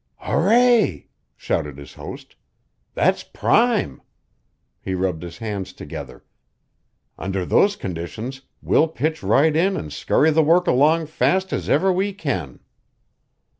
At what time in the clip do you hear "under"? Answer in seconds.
7.19-7.45